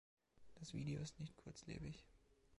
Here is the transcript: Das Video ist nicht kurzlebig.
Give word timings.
Das 0.55 0.73
Video 0.73 0.99
ist 0.99 1.19
nicht 1.19 1.37
kurzlebig. 1.37 2.03